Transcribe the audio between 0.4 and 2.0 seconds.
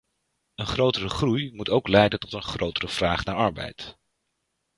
Een grotere groei moet ook